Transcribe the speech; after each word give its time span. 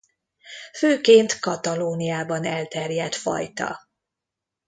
Főként 0.77 1.39
Katalóniában 1.39 2.43
elterjedt 2.43 3.15
fajta. 3.15 3.87